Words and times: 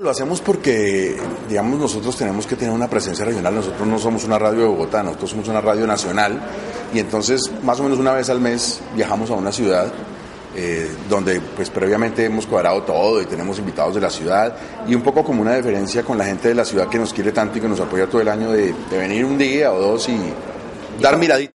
Lo 0.00 0.08
hacemos 0.08 0.40
porque, 0.40 1.14
digamos, 1.46 1.78
nosotros 1.78 2.16
tenemos 2.16 2.46
que 2.46 2.56
tener 2.56 2.72
una 2.72 2.88
presencia 2.88 3.22
regional. 3.22 3.54
Nosotros 3.54 3.86
no 3.86 3.98
somos 3.98 4.24
una 4.24 4.38
radio 4.38 4.60
de 4.60 4.66
Bogotá, 4.68 5.02
nosotros 5.02 5.28
somos 5.28 5.48
una 5.48 5.60
radio 5.60 5.86
nacional. 5.86 6.40
Y 6.94 7.00
entonces, 7.00 7.50
más 7.62 7.78
o 7.80 7.82
menos 7.82 7.98
una 7.98 8.14
vez 8.14 8.30
al 8.30 8.40
mes, 8.40 8.80
viajamos 8.96 9.30
a 9.30 9.34
una 9.34 9.52
ciudad 9.52 9.92
eh, 10.56 10.90
donde, 11.06 11.42
pues, 11.42 11.68
previamente 11.68 12.24
hemos 12.24 12.46
cuadrado 12.46 12.82
todo 12.82 13.20
y 13.20 13.26
tenemos 13.26 13.58
invitados 13.58 13.94
de 13.94 14.00
la 14.00 14.08
ciudad. 14.08 14.56
Y 14.88 14.94
un 14.94 15.02
poco 15.02 15.22
como 15.22 15.42
una 15.42 15.54
diferencia 15.54 16.02
con 16.02 16.16
la 16.16 16.24
gente 16.24 16.48
de 16.48 16.54
la 16.54 16.64
ciudad 16.64 16.88
que 16.88 16.98
nos 16.98 17.12
quiere 17.12 17.32
tanto 17.32 17.58
y 17.58 17.60
que 17.60 17.68
nos 17.68 17.80
apoya 17.80 18.06
todo 18.06 18.22
el 18.22 18.28
año 18.28 18.52
de, 18.52 18.72
de 18.90 18.98
venir 18.98 19.26
un 19.26 19.36
día 19.36 19.70
o 19.70 19.78
dos 19.78 20.08
y 20.08 20.18
dar 20.98 21.18
miradita. 21.18 21.48